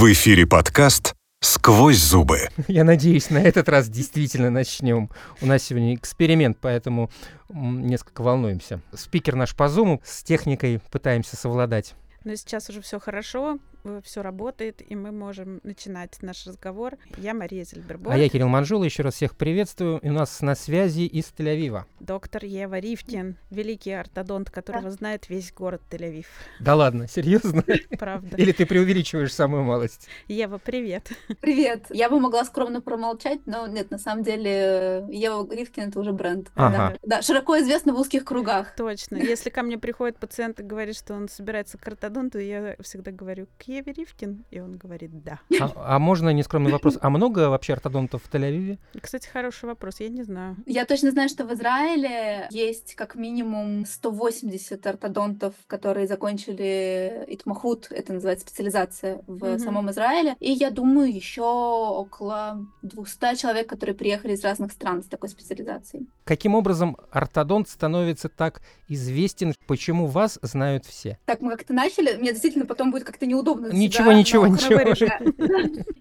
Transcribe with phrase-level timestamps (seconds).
[0.00, 2.48] В эфире подкаст «Сквозь зубы».
[2.68, 5.10] Я надеюсь, на этот раз действительно начнем.
[5.42, 7.10] У нас сегодня эксперимент, поэтому
[7.50, 8.80] несколько волнуемся.
[8.94, 11.96] Спикер наш по зуму, с техникой пытаемся совладать.
[12.24, 13.58] Но сейчас уже все хорошо,
[14.02, 16.96] все работает, и мы можем начинать наш разговор.
[17.16, 18.14] Я Мария Зельберборг.
[18.14, 19.98] А я Кирилл Манжула, еще раз всех приветствую.
[20.00, 21.84] И у нас на связи из Тель-Авива.
[22.00, 24.90] Доктор Ева Ривкин, великий ортодонт, которого да.
[24.90, 26.26] знает весь город Тель-Авив.
[26.60, 27.64] Да ладно, серьезно?
[27.98, 28.36] Правда.
[28.36, 30.08] Или ты преувеличиваешь самую малость?
[30.28, 31.10] Ева, привет.
[31.40, 31.86] Привет.
[31.90, 36.50] Я бы могла скромно промолчать, но нет, на самом деле Ева Ривкин это уже бренд.
[36.54, 36.96] Ага.
[37.02, 37.16] Да.
[37.16, 38.74] да, широко известно в узких кругах.
[38.76, 39.16] Точно.
[39.16, 43.46] Если ко мне приходит пациент и говорит, что он собирается к ортодонту, я всегда говорю,
[43.58, 45.38] к Еве Ривкин, и он говорит «да».
[45.60, 46.98] А, а можно нескромный вопрос?
[47.00, 48.78] А много вообще ортодонтов в Тель-Авиве?
[49.00, 50.56] Кстати, хороший вопрос, я не знаю.
[50.66, 58.12] Я точно знаю, что в Израиле есть как минимум 180 ортодонтов, которые закончили Итмахут, это
[58.12, 59.58] называется специализация в mm-hmm.
[59.60, 60.34] самом Израиле.
[60.40, 66.08] И я думаю, еще около 200 человек, которые приехали из разных стран с такой специализацией.
[66.24, 69.54] Каким образом ортодонт становится так известен?
[69.66, 71.18] Почему вас знают все?
[71.24, 72.16] Так, мы как-то начали.
[72.16, 73.59] Мне действительно потом будет как-то неудобно.
[73.60, 74.80] Ничего, ничего, ничего.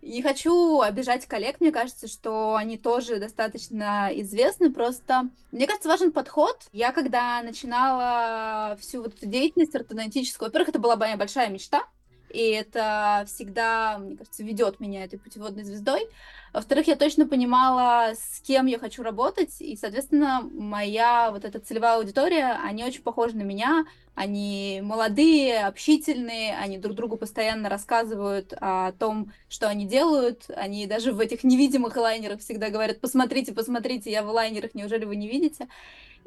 [0.01, 1.57] Не хочу обижать коллег.
[1.59, 4.71] Мне кажется, что они тоже достаточно известны.
[4.71, 6.67] Просто, мне кажется, важен подход.
[6.71, 11.83] Я когда начинала всю вот эту деятельность ортодонтическую, во-первых, это была моя большая мечта,
[12.29, 16.07] и это всегда, мне кажется, ведет меня этой путеводной звездой.
[16.53, 21.97] Во-вторых, я точно понимала, с кем я хочу работать, и, соответственно, моя вот эта целевая
[21.97, 23.85] аудитория, они очень похожи на меня,
[24.15, 31.13] они молодые, общительные, они друг другу постоянно рассказывают о том, что они делают, они даже
[31.13, 35.67] в этих невидимых лайнерах всегда говорят, посмотрите, посмотрите, я в лайнерах, неужели вы не видите?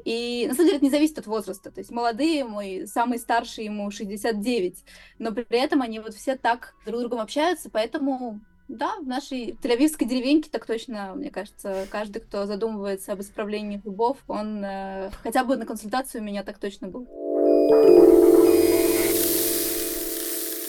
[0.05, 1.71] И на самом деле это не зависит от возраста.
[1.71, 4.83] То есть молодые, мой самый старший, ему 69,
[5.19, 9.57] но при этом они вот все так друг с другом общаются, поэтому да, в нашей
[9.61, 15.43] тель деревеньке так точно, мне кажется, каждый, кто задумывается об исправлении зубов, он э, хотя
[15.43, 17.07] бы на консультацию у меня так точно был.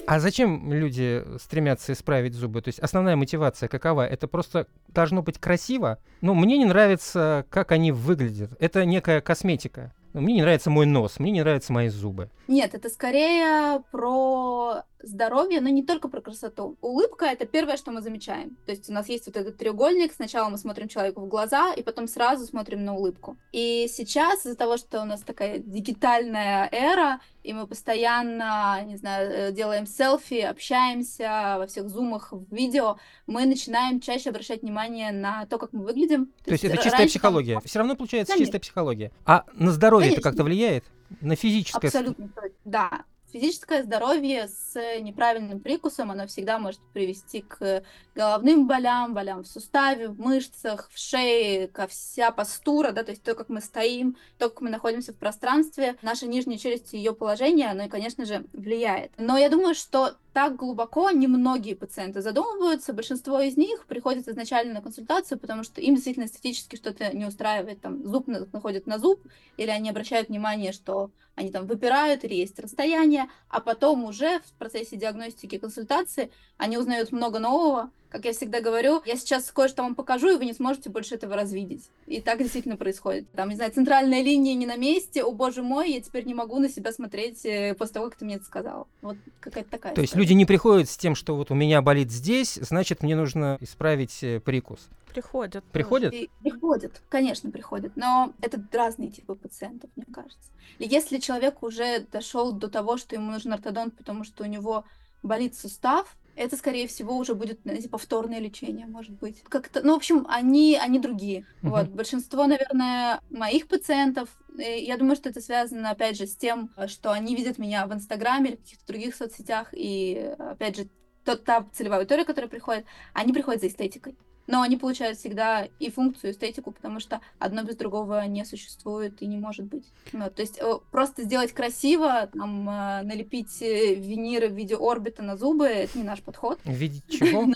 [0.07, 2.61] А зачем люди стремятся исправить зубы?
[2.61, 4.07] То есть основная мотивация какова?
[4.07, 5.99] Это просто должно быть красиво?
[6.21, 8.51] Ну, мне не нравится, как они выглядят.
[8.59, 9.93] Это некая косметика.
[10.13, 12.31] Мне не нравится мой нос, мне не нравятся мои зубы.
[12.47, 16.77] Нет, это скорее про здоровье, но не только про красоту.
[16.81, 18.57] Улыбка— это первое, что мы замечаем.
[18.65, 21.83] То есть у нас есть вот этот треугольник, сначала мы смотрим человеку в глаза, и
[21.83, 23.37] потом сразу смотрим на улыбку.
[23.51, 29.31] И сейчас из-за того, что у нас такая дигитальная эра, и мы постоянно, не знаю,
[29.31, 32.97] э, делаем селфи, общаемся во всех зумах, в видео,
[33.27, 36.27] мы начинаем чаще обращать внимание на то, как мы выглядим.
[36.27, 37.55] То, то есть это чистая психология.
[37.55, 37.63] Там...
[37.65, 38.47] Все равно получается Конечно.
[38.47, 39.13] чистая психология.
[39.27, 40.85] А на здоровье это как-то влияет?
[41.21, 41.89] На физическое?
[41.89, 42.31] Абсолютно,
[42.65, 43.05] да.
[43.35, 47.83] Физическое здоровье с неправильным прикусом, оно всегда может привести к
[48.15, 53.25] головным болям, болям в суставе, в мышцах, в шее, ко вся постура, да, то есть
[53.25, 57.13] то, как мы стоим, то, как мы находимся в пространстве, наша нижняя челюсть и ее
[57.13, 59.11] положение, оно, конечно же, влияет.
[59.19, 62.93] Но я думаю, что так глубоко немногие пациенты задумываются.
[62.93, 67.81] Большинство из них приходят изначально на консультацию, потому что им действительно эстетически что-то не устраивает.
[67.81, 69.21] Там зуб находят на зуб,
[69.57, 74.53] или они обращают внимание, что они там выпирают, или есть расстояние, а потом уже в
[74.59, 79.97] процессе диагностики консультации они узнают много нового, как я всегда говорю, я сейчас кое-что вам
[79.97, 81.91] покажу, и вы не сможете больше этого развидеть.
[82.07, 83.29] И так действительно происходит.
[83.33, 86.61] Там, не знаю, центральная линия не на месте, о боже мой, я теперь не могу
[86.61, 88.87] на себя смотреть э, после того, как ты мне это сказал.
[89.03, 89.95] Вот какая-то такая.
[89.97, 93.17] То есть люди не приходят с тем, что вот у меня болит здесь, значит, мне
[93.17, 94.89] нужно исправить э, прикус.
[95.13, 95.65] Приходят.
[95.73, 96.15] Приходят?
[96.41, 97.97] приходят, конечно, приходят.
[97.97, 100.53] Но это разные типы пациентов, мне кажется.
[100.79, 104.85] И если человек уже дошел до того, что ему нужен ортодонт, потому что у него
[105.25, 109.43] болит сустав, это, скорее всего, уже будет, знаете, повторное лечение, может быть.
[109.43, 111.47] Как-то, ну, в общем, они, они другие.
[111.63, 111.71] Uh-huh.
[111.71, 111.89] Вот.
[111.89, 114.29] Большинство, наверное, моих пациентов,
[114.59, 117.95] э, я думаю, что это связано, опять же, с тем, что они видят меня в
[117.95, 120.89] Инстаграме или в каких-то других соцсетях, и, опять же,
[121.25, 124.17] тот, та целевая аудитория, которая приходит, они приходят за эстетикой
[124.47, 129.23] но они получают всегда и функцию, и эстетику, потому что одно без другого не существует
[129.23, 129.85] и не может быть.
[130.13, 135.23] Ну, то есть э, просто сделать красиво, там, э, налепить э, виниры в виде орбита
[135.23, 136.59] на зубы, это не наш подход.
[136.65, 137.47] В виде чего?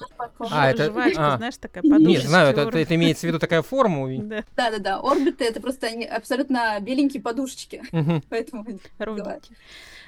[0.51, 0.87] А, это...
[0.87, 2.23] Жвачка, знаешь, такая подушечка.
[2.23, 4.09] Не, знаю, это имеется в виду такая форма.
[4.57, 7.83] Да-да-да, орбиты— это просто абсолютно беленькие подушечки,
[8.29, 8.65] поэтому...
[8.99, 9.57] Ровненькие.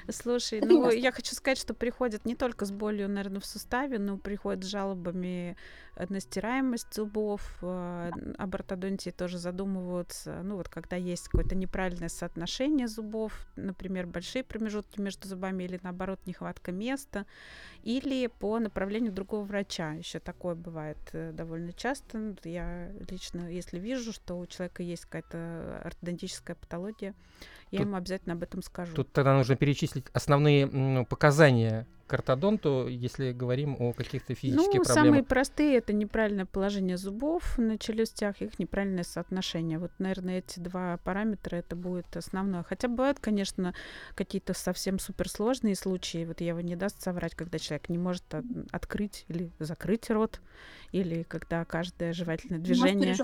[0.09, 4.17] Слушай, ну я хочу сказать, что приходят не только с болью, наверное, в суставе, но
[4.17, 5.55] приходят с жалобами
[5.95, 7.41] одностираемость зубов.
[7.61, 10.41] Э, об ортодонтии тоже задумываются.
[10.43, 16.19] Ну вот когда есть какое-то неправильное соотношение зубов, например, большие промежутки между зубами или наоборот
[16.25, 17.25] нехватка места,
[17.83, 19.93] или по направлению другого врача.
[19.93, 22.35] Еще такое бывает э, довольно часто.
[22.43, 27.13] Я лично, если вижу, что у человека есть какая-то ортодонтическая патология,
[27.71, 28.93] я тут, ему обязательно об этом скажу.
[28.95, 34.83] Тут тогда нужно перечислить основные ну, показания к ортодонту, если говорим о каких-то физических ну,
[34.83, 34.93] проблемах?
[34.93, 39.79] самые простые— это неправильное положение зубов на челюстях, их неправильное соотношение.
[39.79, 42.63] Вот, наверное, эти два параметра— это будет основное.
[42.63, 43.73] Хотя бывают, конечно,
[44.13, 46.25] какие-то совсем суперсложные случаи.
[46.25, 48.25] Вот я его не даст соврать, когда человек не может
[48.71, 50.41] открыть или закрыть рот,
[50.91, 53.15] или когда каждое жевательное движение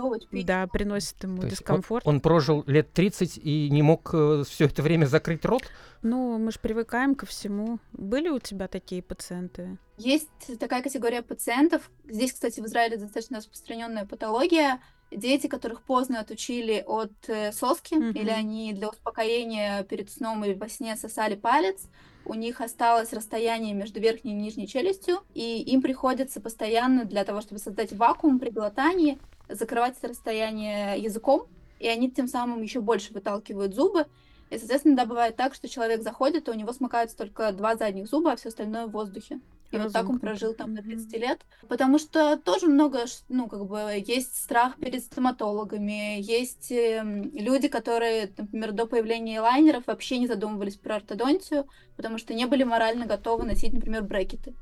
[0.43, 2.07] да, приносит ему То дискомфорт.
[2.07, 5.63] Он, он прожил лет 30 и не мог э, все это время закрыть рот?
[6.01, 7.79] Ну, мы же привыкаем ко всему.
[7.91, 9.77] Были у тебя такие пациенты?
[9.97, 11.89] Есть такая категория пациентов.
[12.05, 14.79] Здесь, кстати, в Израиле достаточно распространенная патология.
[15.09, 18.19] Дети, которых поздно отучили от э, соски, mm-hmm.
[18.19, 21.87] или они для успокоения перед сном или во сне сосали палец,
[22.25, 27.39] у них осталось расстояние между верхней и нижней челюстью, и им приходится постоянно для того,
[27.39, 31.47] чтобы создать вакуум при глотании, закрывать это расстояние языком,
[31.79, 34.07] и они тем самым еще больше выталкивают зубы,
[34.49, 38.07] и, соответственно, да, бывает так, что человек заходит, и у него смыкаются только два задних
[38.07, 39.39] зуба, а все остальное в воздухе.
[39.71, 41.45] И вот так он прожил там до 30 лет.
[41.67, 47.03] Потому что тоже много, ну, как бы, есть страх перед стоматологами, есть э,
[47.33, 51.67] люди, которые, например, до появления лайнеров вообще не задумывались про ортодонтию,
[51.97, 54.55] потому что не были морально готовы носить, например, брекеты.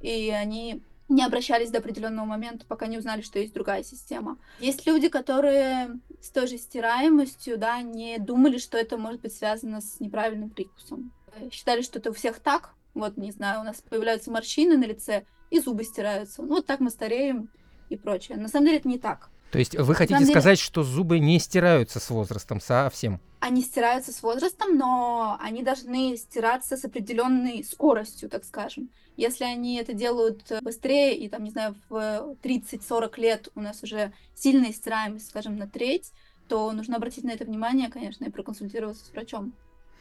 [0.00, 4.38] И они не обращались до определенного момента, пока не узнали, что есть другая система.
[4.60, 9.80] Есть люди, которые с той же стираемостью, да, не думали, что это может быть связано
[9.80, 11.12] с неправильным прикусом.
[11.50, 12.74] Считали, что это у всех так.
[12.94, 16.42] Вот, не знаю, у нас появляются морщины на лице, и зубы стираются.
[16.42, 17.48] Ну, вот так мы стареем
[17.88, 18.36] и прочее.
[18.36, 19.30] На самом деле это не так.
[19.50, 20.30] То есть вы хотите деле...
[20.30, 23.20] сказать, что зубы не стираются с возрастом совсем?
[23.40, 28.90] Они стираются с возрастом, но они должны стираться с определенной скоростью, так скажем.
[29.16, 34.12] Если они это делают быстрее, и там, не знаю, в 30-40 лет у нас уже
[34.34, 36.12] сильная стираемость, скажем, на треть,
[36.48, 39.52] то нужно обратить на это внимание, конечно, и проконсультироваться с врачом,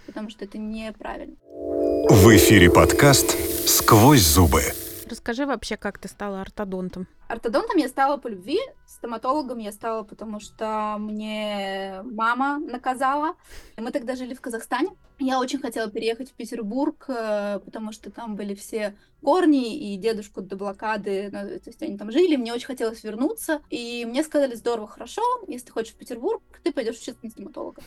[0.05, 1.35] потому что это неправильно.
[2.09, 3.35] В эфире подкаст
[3.67, 4.63] «Сквозь зубы».
[5.09, 7.07] Расскажи вообще, как ты стала ортодонтом.
[7.29, 13.35] Ортодонтом я стала по любви, стоматологом я стала, потому что мне мама наказала.
[13.77, 14.89] Мы тогда жили в Казахстане.
[15.19, 20.41] Я очень хотела переехать в Петербург, э, потому что там были все корни, и дедушку
[20.41, 23.61] до блокады, ну, то есть они там жили, мне очень хотелось вернуться.
[23.69, 27.81] И мне сказали, здорово, хорошо, если ты хочешь в Петербург, ты пойдешь учиться на стоматолога.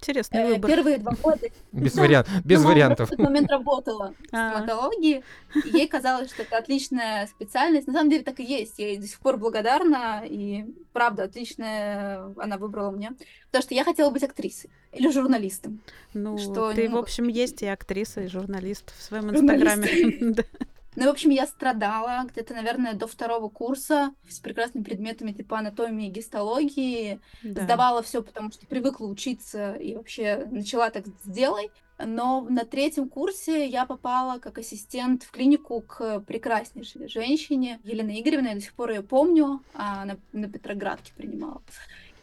[0.00, 0.70] Интересный э, выбор.
[0.70, 1.48] Первые два года.
[1.72, 3.08] Без, вариант, без вариантов.
[3.08, 4.50] В тот момент работала в а.
[4.50, 5.22] стоматологии.
[5.66, 7.86] Ей казалось, что это отличная специальность.
[7.86, 8.78] На самом деле так и есть.
[8.78, 10.22] Я ей до сих пор благодарна.
[10.24, 10.64] И
[10.94, 13.12] правда, отличная она выбрала мне.
[13.46, 15.80] Потому что я хотела быть актрисой или журналистом.
[16.14, 20.44] Ну, что ты, в общем, есть и актриса, и журналист в своем инстаграме.
[21.00, 26.08] Ну, в общем, я страдала где-то, наверное, до второго курса с прекрасными предметами типа анатомии
[26.08, 27.20] и гистологии.
[27.42, 27.62] Да.
[27.62, 31.70] Сдавала все, потому что привыкла учиться и вообще начала так сделай.
[31.98, 38.50] Но на третьем курсе я попала как ассистент в клинику к прекраснейшей женщине, Елене Игоревне,
[38.50, 41.62] я до сих пор ее помню, а она на Петроградке принимала.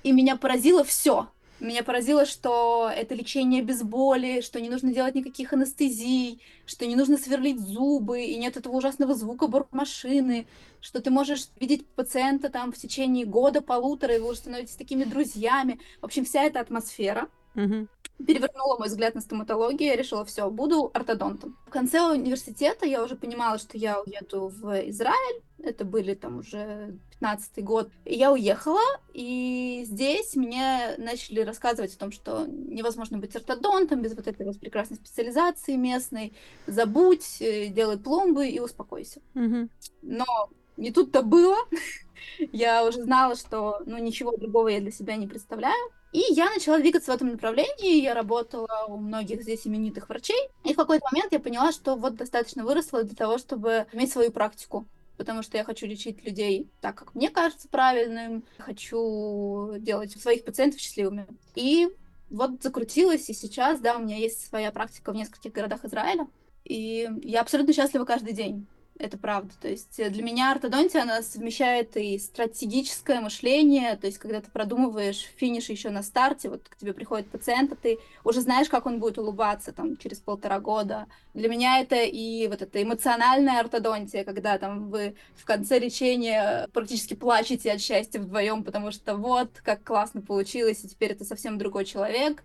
[0.04, 1.30] И меня поразило все.
[1.59, 6.95] Меня поразило, что это лечение без боли, что не нужно делать никаких анестезий, что не
[6.95, 10.47] нужно сверлить зубы, и нет этого ужасного звука бормашины,
[10.81, 15.04] что ты можешь видеть пациента там в течение года, полутора, и вы уже становитесь такими
[15.04, 15.80] друзьями.
[16.02, 17.87] В общем, вся эта атмосфера угу.
[18.19, 21.57] перевернула мой взгляд на стоматологию, я решила, все, буду ортодонтом.
[21.66, 26.97] В конце университета я уже понимала, что я уеду в Израиль, это были там уже
[27.19, 27.92] 15 год.
[28.06, 28.81] И я уехала,
[29.14, 34.59] и здесь мне начали рассказывать о том, что невозможно быть ортодонтом без вот этой вот
[34.59, 36.33] прекрасной специализации местной.
[36.66, 39.21] Забудь, э, делай пломбы и успокойся.
[39.36, 39.69] Mm-hmm.
[40.04, 41.57] Но не тут-то было.
[42.52, 45.92] я уже знала, что ну, ничего другого я для себя не представляю.
[46.14, 48.02] И я начала двигаться в этом направлении.
[48.02, 50.50] Я работала у многих здесь именитых врачей.
[50.64, 54.31] И в какой-то момент я поняла, что вот достаточно выросла для того, чтобы иметь свою
[54.31, 60.45] практику потому что я хочу лечить людей так, как мне кажется правильным, хочу делать своих
[60.45, 61.28] пациентов счастливыми.
[61.56, 61.90] И
[62.30, 66.28] вот закрутилась, и сейчас, да, у меня есть своя практика в нескольких городах Израиля,
[66.64, 68.68] и я абсолютно счастлива каждый день.
[68.99, 69.54] Это правда.
[69.61, 74.49] То есть э, для меня ортодонтия, она совмещает и стратегическое мышление, то есть когда ты
[74.49, 78.87] продумываешь финиш еще на старте, вот к тебе приходит пациент, а ты уже знаешь, как
[78.87, 81.06] он будет улыбаться там через полтора года.
[81.35, 87.13] Для меня это и вот эта эмоциональная ортодонтия, когда там вы в конце лечения практически
[87.13, 91.85] плачете от счастья вдвоем, потому что вот, как классно получилось, и теперь это совсем другой
[91.85, 92.44] человек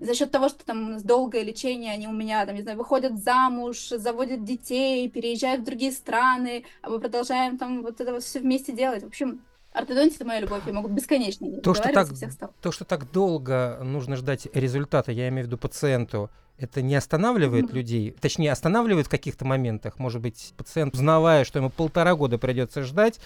[0.00, 3.88] за счет того, что там долгое лечение, они у меня, там, не знаю, выходят замуж,
[3.88, 8.72] заводят детей, переезжают в другие страны, а мы продолжаем там вот это вот все вместе
[8.72, 9.02] делать.
[9.02, 12.08] В общем, ортодонтия— это моя любовь, я могу бесконечно то, что так,
[12.60, 17.66] то, что так долго нужно ждать результата, я имею в виду пациенту, это не останавливает
[17.66, 17.74] mm-hmm.
[17.74, 19.98] людей, точнее, останавливает в каких-то моментах.
[19.98, 23.20] Может быть, пациент, узнавая, что ему полтора года придется ждать,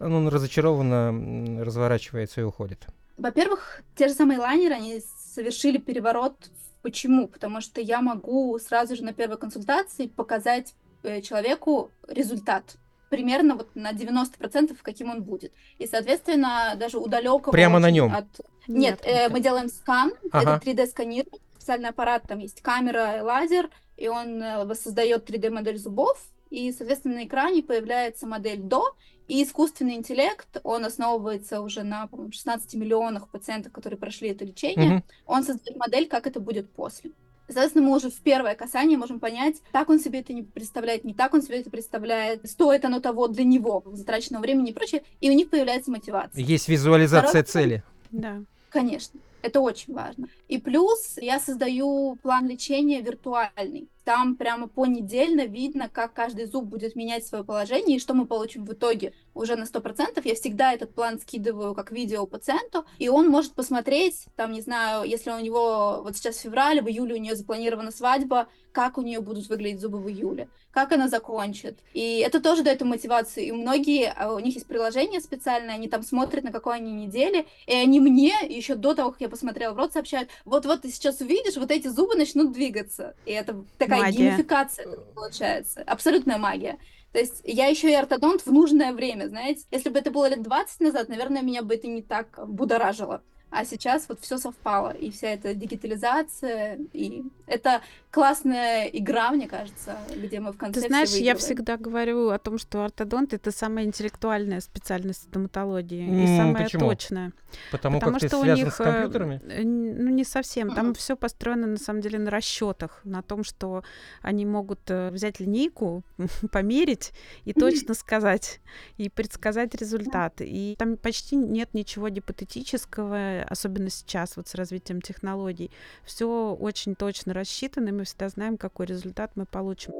[0.00, 2.86] он разочарованно разворачивается и уходит.
[3.18, 5.02] Во-первых, те же самые лайнеры, они
[5.34, 6.50] совершили переворот.
[6.82, 7.28] Почему?
[7.28, 12.76] Потому что я могу сразу же на первой консультации показать э, человеку результат
[13.08, 15.52] примерно вот на 90% каким он будет.
[15.78, 17.52] И, соответственно, даже у далекого...
[17.52, 18.14] Прямо на нем?
[18.14, 18.26] От...
[18.66, 20.56] Нет, Нет э, мы делаем скан, ага.
[20.56, 26.72] это 3D-сканирование, специальный аппарат, там есть камера, лазер, и он э, воссоздает 3D-модель зубов, и,
[26.72, 28.94] соответственно, на экране появляется модель до,
[29.28, 34.98] и искусственный интеллект, он основывается уже на, по 16 миллионах пациентов, которые прошли это лечение.
[34.98, 35.02] Mm-hmm.
[35.26, 37.12] Он создает модель, как это будет после.
[37.46, 41.14] Соответственно, мы уже в первое касание можем понять, так он себе это не представляет, не
[41.14, 45.30] так он себе это представляет, стоит оно того для него, затраченного времени и прочее, и
[45.30, 46.42] у них появляется мотивация.
[46.42, 47.44] Есть визуализация Второй...
[47.44, 47.82] цели.
[48.10, 48.42] Да.
[48.68, 49.18] Конечно.
[49.40, 50.28] Это очень важно.
[50.48, 53.88] И плюс я создаю план лечения виртуальный.
[54.04, 58.64] Там прямо понедельно видно, как каждый зуб будет менять свое положение и что мы получим
[58.64, 60.20] в итоге уже на 100%.
[60.24, 65.08] Я всегда этот план скидываю как видео пациенту, и он может посмотреть, там, не знаю,
[65.08, 69.20] если у него вот сейчас февраль, в июле у нее запланирована свадьба, как у нее
[69.20, 71.78] будут выглядеть зубы в июле, как она закончит.
[71.94, 73.44] И это тоже дает им мотивацию.
[73.46, 77.46] И многие, а, у них есть приложение специальное, они там смотрят, на какой они неделе,
[77.66, 81.20] и они мне еще до того, как я посмотрела в рот, сообщают, вот-вот ты сейчас
[81.20, 83.14] увидишь, вот эти зубы начнут двигаться.
[83.26, 84.16] И это такая магия.
[84.16, 85.82] геймификация получается.
[85.86, 86.78] Абсолютная магия.
[87.12, 89.62] То есть я еще и ортодонт в нужное время, знаете.
[89.70, 93.22] Если бы это было лет 20 назад, наверное, меня бы это не так будоражило.
[93.50, 99.98] А сейчас вот все совпало, и вся эта дигитализация, и это классная игра, мне кажется,
[100.16, 103.84] где мы в конце Ты знаешь, я всегда говорю о том, что ортодонт это самая
[103.84, 106.88] интеллектуальная специальность стоматологии mm, и самая почему?
[106.88, 107.32] точная.
[107.70, 109.40] Потому, Потому как что ты связан них, с компьютерами?
[109.48, 110.74] Э, ну не совсем.
[110.74, 113.84] Там все построено на самом деле на расчетах, на том, что
[114.22, 116.02] они могут э, взять линейку,
[116.52, 117.12] померить
[117.44, 118.60] и точно сказать
[118.96, 120.40] и предсказать результат.
[120.40, 125.70] И там почти нет ничего гипотетического, особенно сейчас вот с развитием технологий.
[126.04, 129.92] Все очень точно рассчитано, мы всегда знаем, какой результат мы получим.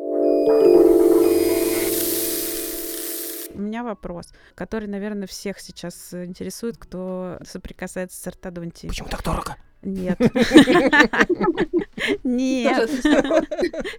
[3.55, 8.90] У меня вопрос, который, наверное, всех сейчас интересует, кто соприкасается с ортодонтией.
[8.90, 9.57] Почему так дорого?
[9.83, 10.19] Нет.
[12.25, 12.90] Нет.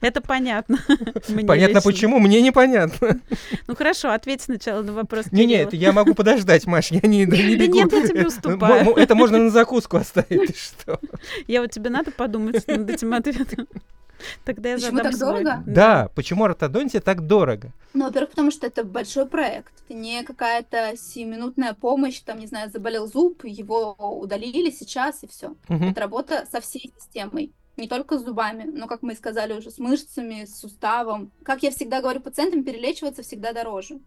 [0.01, 0.77] Это понятно.
[1.47, 3.19] Понятно почему, мне непонятно.
[3.67, 5.31] Ну хорошо, ответь сначала на вопрос.
[5.31, 7.73] Не, не, это я могу подождать, Маш, я не, бегу.
[7.73, 8.95] нет, я тебе уступаю.
[8.95, 10.99] Это можно на закуску оставить, что?
[11.47, 13.67] Я вот тебе надо подумать над этим ответом.
[14.43, 15.43] Тогда я почему задам так свой.
[15.43, 15.63] дорого?
[15.65, 17.71] Да, почему ортодонтия так дорого?
[17.93, 19.73] Ну, во-первых, потому что это большой проект.
[19.85, 25.55] Это не какая-то сиюминутная помощь, там, не знаю, заболел зуб, его удалили сейчас, и все.
[25.69, 25.85] Угу.
[25.85, 27.53] Это работа со всей системой.
[27.77, 31.31] Не только с зубами, но, как мы и сказали уже, с мышцами, с суставом.
[31.43, 33.99] Как я всегда говорю пациентам, перелечиваться всегда дороже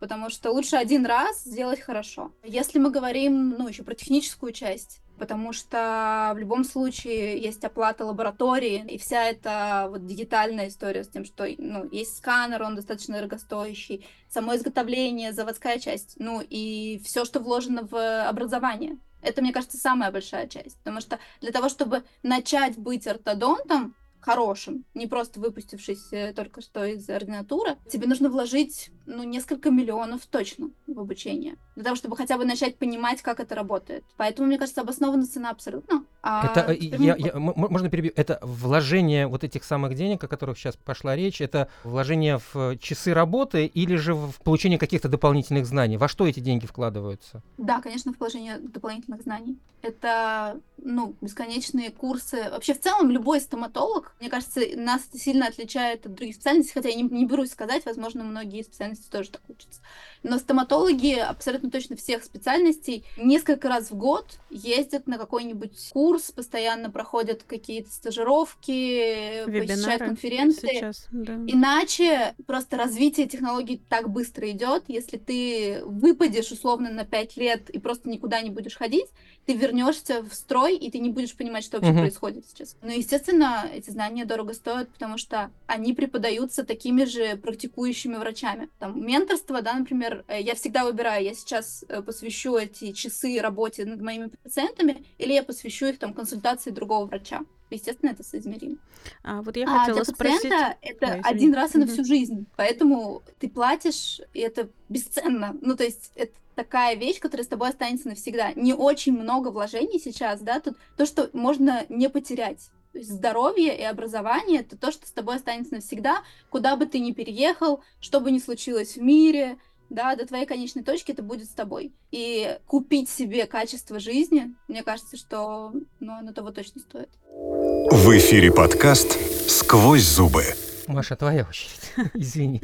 [0.00, 2.32] потому что лучше один раз сделать хорошо.
[2.42, 8.06] Если мы говорим, ну, еще про техническую часть, потому что в любом случае есть оплата
[8.06, 13.16] лаборатории, и вся эта вот дигитальная история с тем, что ну, есть сканер, он достаточно
[13.16, 18.98] дорогостоящий, само изготовление, заводская часть, ну и все, что вложено в образование.
[19.20, 24.84] Это, мне кажется, самая большая часть, потому что для того, чтобы начать быть ортодонтом, хорошим,
[24.94, 30.70] не просто выпустившись э, только что из ординатуры, тебе нужно вложить, ну, несколько миллионов точно
[30.86, 34.04] в обучение, для того, чтобы хотя бы начать понимать, как это работает.
[34.16, 36.04] Поэтому, мне кажется, обоснована цена абсолютно.
[36.22, 38.12] А это, я, я, можно перебью?
[38.14, 43.14] Это вложение вот этих самых денег, о которых сейчас пошла речь, это вложение в часы
[43.14, 45.96] работы или же в получение каких-то дополнительных знаний?
[45.96, 47.42] Во что эти деньги вкладываются?
[47.56, 49.58] Да, конечно, в вложение дополнительных знаний.
[49.82, 52.48] Это ну, бесконечные курсы.
[52.50, 56.94] Вообще, в целом, любой стоматолог, мне кажется, нас сильно отличает от других специальностей, хотя я
[56.94, 59.80] не, не берусь сказать, возможно, многие специальности тоже так учатся.
[60.22, 66.90] Но стоматологи абсолютно точно всех специальностей несколько раз в год ездят на какой-нибудь курс, постоянно
[66.90, 70.68] проходят какие-то стажировки, Вебинары посещают конференции.
[70.68, 71.34] Сейчас, да.
[71.46, 77.78] Иначе просто развитие технологий так быстро идет, если ты выпадешь условно на 5 лет и
[77.78, 79.06] просто никуда не будешь ходить,
[79.46, 82.00] ты вернешься в строй, и ты не будешь понимать, что вообще Мгм.
[82.00, 82.76] происходит сейчас.
[82.82, 88.68] Ну, естественно, эти знания дорого стоят, потому что они преподаются такими же практикующими врачами.
[88.78, 93.84] Там менторство, да, например, э, я всегда выбираю, я сейчас э, посвящу эти часы работе
[93.84, 97.42] над моими пациентами, или я посвящу их там консультации другого врача.
[97.70, 98.78] Естественно, это соизмеримо.
[99.22, 100.42] А вот я А хотела для спросить...
[100.42, 102.46] пациента это Ой, один раз и на всю жизнь.
[102.56, 105.56] Поэтому ты платишь, и это бесценно.
[105.60, 108.52] Ну, то есть это такая вещь, которая с тобой останется навсегда.
[108.52, 112.70] Не очень много вложений сейчас, да, тут то, что можно не потерять.
[112.92, 116.98] То есть здоровье и образование— это то, что с тобой останется навсегда, куда бы ты
[116.98, 119.56] ни переехал, что бы ни случилось в мире,
[119.88, 121.94] да, до твоей конечной точки это будет с тобой.
[122.10, 127.08] И купить себе качество жизни, мне кажется, что ну, оно того точно стоит.
[127.30, 130.44] В эфире подкаст «Сквозь зубы».
[130.86, 131.92] Маша, твоя очередь.
[132.14, 132.60] Извини.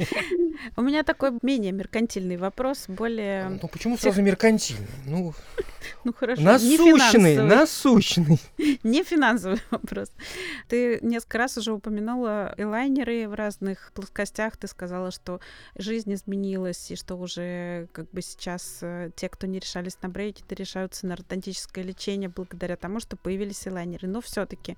[0.76, 3.58] У меня такой менее меркантильный вопрос, более...
[3.62, 4.86] Ну почему сразу меркантильный?
[5.06, 5.34] Ну,
[6.04, 7.48] Ну хорошо, не насущный, финансовый.
[7.48, 8.40] насущный.
[8.82, 10.12] Не финансовый вопрос.
[10.68, 14.56] Ты несколько раз уже упомянула элайнеры в разных плоскостях.
[14.56, 15.40] Ты сказала, что
[15.76, 20.54] жизнь изменилась, и что уже как бы сейчас э, те, кто не решались на брекеты,
[20.54, 24.08] решаются на ортодонтическое лечение благодаря тому, что появились элайнеры.
[24.08, 24.76] Но все таки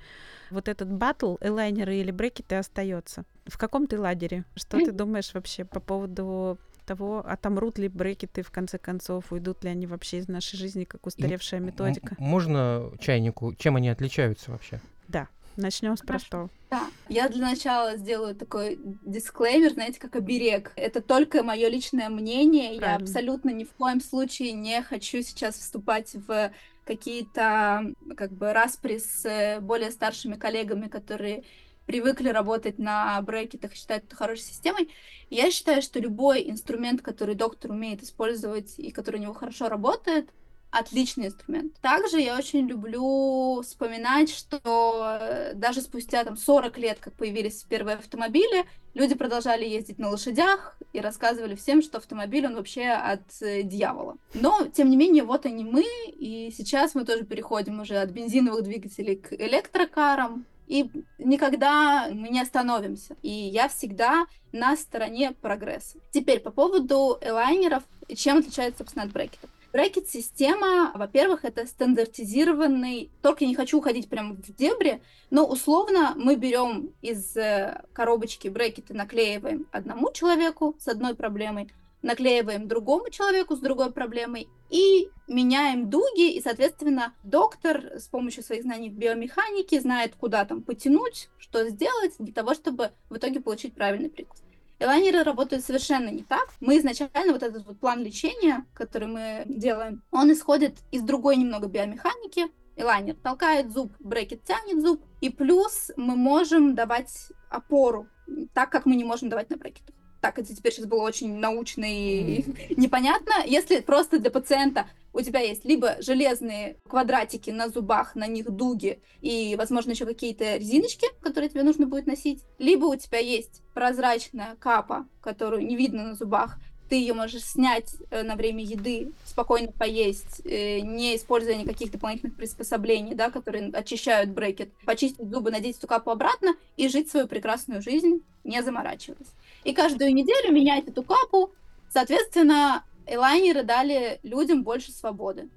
[0.51, 3.25] вот этот батл, элайнеры или брекеты, остается.
[3.49, 4.45] В каком ты лагере?
[4.55, 9.71] Что ты думаешь вообще по поводу того, отомрут ли брекеты в конце концов, уйдут ли
[9.71, 12.17] они вообще из нашей жизни, как устаревшая методика?
[12.19, 13.55] Можно чайнику?
[13.57, 14.81] Чем они отличаются вообще?
[15.07, 16.49] Да, начнем с простого.
[16.71, 20.73] Да, я для начала сделаю такой дисклеймер, знаете, как оберег.
[20.77, 22.75] Это только мое личное мнение.
[22.75, 23.05] Я Правильно.
[23.05, 26.53] абсолютно ни в коем случае не хочу сейчас вступать в
[26.85, 31.45] какие-то как бы распри с э, более старшими коллегами, которые
[31.89, 34.91] привыкли работать на брекетах и считают это хорошей системой.
[35.31, 40.29] Я считаю, что любой инструмент, который доктор умеет использовать и который у него хорошо работает,
[40.71, 41.73] отличный инструмент.
[41.81, 47.97] Также я очень люблю вспоминать, что э, даже спустя там 40 лет, как появились первые
[47.97, 53.63] автомобили, люди продолжали ездить на лошадях и рассказывали всем, что автомобиль он вообще от э,
[53.63, 54.19] дьявола.
[54.35, 55.87] Но, тем не менее, вот они мы,
[56.19, 62.41] и сейчас мы тоже переходим уже от бензиновых двигателей к электрокарам, и никогда мы не
[62.41, 63.17] остановимся.
[63.23, 65.99] И я всегда на стороне прогресса.
[66.13, 67.83] Теперь по поводу элайнеров,
[68.15, 69.51] чем отличается, собственно, от брекетов.
[69.73, 76.37] Брекет-система, во-первых, это стандартизированный, только я не хочу уходить прямо в дебри, но условно мы
[76.37, 81.71] берем из э, коробочки брекеты, наклеиваем одному человеку с одной проблемой,
[82.03, 88.63] наклеиваем другому человеку с другой проблемой и меняем дуги, и, соответственно, доктор с помощью своих
[88.63, 93.75] знаний в биомеханике знает, куда там потянуть, что сделать для того, чтобы в итоге получить
[93.75, 94.43] правильный прикус.
[94.81, 96.51] Элайнеры работают совершенно не так.
[96.61, 101.67] Мы изначально, вот этот вот план лечения, который мы делаем, он исходит из другой немного
[101.67, 102.47] биомеханики.
[102.77, 108.07] Элайнер толкает зуб, брекет тянет зуб, и плюс мы можем давать опору,
[108.55, 109.97] так как мы не можем давать на брекетах.
[110.21, 112.45] Так, это теперь сейчас было очень научно и
[112.77, 113.33] непонятно.
[113.47, 119.01] Если просто для пациента у тебя есть либо железные квадратики на зубах, на них дуги
[119.21, 124.57] и, возможно, еще какие-то резиночки, которые тебе нужно будет носить, либо у тебя есть прозрачная
[124.57, 129.73] капа, которую не видно на зубах, ты ее можешь снять э, на время еды, спокойно
[129.73, 135.87] поесть, э, не используя никаких дополнительных приспособлений, да, которые очищают брекет, почистить зубы, надеть эту
[135.87, 139.29] капу обратно и жить свою прекрасную жизнь, не заморачиваясь.
[139.69, 141.53] И каждую неделю менять эту капу,
[141.93, 145.51] соответственно, элайнеры дали людям больше свободы.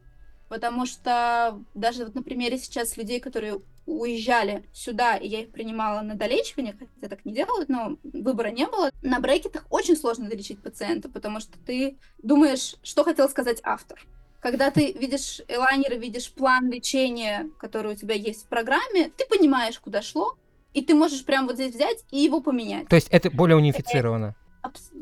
[0.50, 6.02] Потому что даже вот на примере сейчас людей, которые уезжали сюда, и я их принимала
[6.02, 8.91] на долечивание, хотя так не делают, но выбора не было.
[9.02, 14.06] На брекетах очень сложно долечить пациента, потому что ты думаешь, что хотел сказать автор.
[14.41, 19.80] Когда ты видишь элайнеры, видишь план лечения, который у тебя есть в программе, ты понимаешь,
[19.80, 20.36] куда шло,
[20.73, 22.88] и ты можешь прямо вот здесь взять и его поменять.
[22.88, 24.36] То есть это более унифицировано.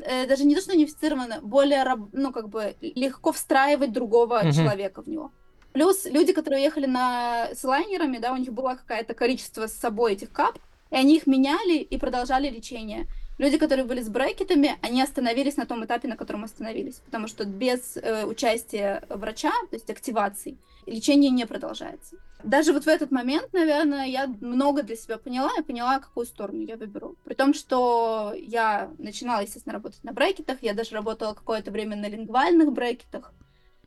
[0.04, 4.52] Э, даже не то, что унифицировано, более, ну, как бы, легко встраивать другого Мгм.
[4.52, 5.32] человека в него.
[5.72, 10.14] Плюс люди, которые ехали на, с лайнерами, да, у них было какое-то количество с собой
[10.14, 10.58] этих кап,
[10.90, 13.06] и они их меняли и продолжали лечение.
[13.40, 17.46] Люди, которые были с брекетами, они остановились на том этапе, на котором остановились, потому что
[17.46, 22.16] без э, участия врача, то есть активации, лечение не продолжается.
[22.44, 26.60] Даже вот в этот момент, наверное, я много для себя поняла и поняла, какую сторону
[26.60, 27.16] я выберу.
[27.24, 32.10] При том, что я начинала, естественно, работать на брекетах, я даже работала какое-то время на
[32.10, 33.32] лингвальных брекетах,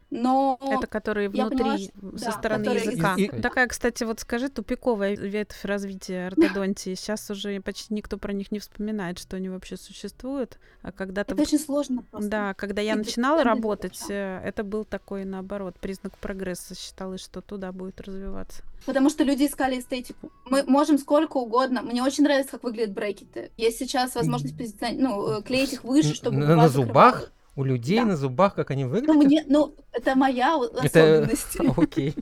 [0.09, 3.15] но Это которые я внутри, поняла, со да, стороны языка.
[3.15, 6.93] из- из- Такая, кстати, вот скажи, тупиковая ветвь развития ортодонтии.
[6.95, 10.59] Сейчас уже почти никто про них не вспоминает, что они вообще существуют.
[10.81, 11.33] А когда-то...
[11.33, 12.29] это очень сложно просто.
[12.29, 16.75] Да, когда я И начинала работать, э, это был такой, наоборот, признак прогресса.
[16.75, 18.63] Считалось, что туда будет развиваться.
[18.85, 20.31] Потому что люди искали эстетику.
[20.45, 21.81] Мы можем сколько угодно.
[21.81, 23.51] Мне очень нравится, как выглядят брекеты.
[23.57, 24.55] Есть сейчас возможность
[24.93, 27.13] ну, э, клеить их выше, чтобы на, на зубах?
[27.15, 27.33] закрывало.
[27.55, 28.05] У людей Да.
[28.05, 29.15] на зубах, как они Ну, выглядят?
[29.25, 31.57] мне, ну, это моя Это особенность.
[31.77, 32.15] окей.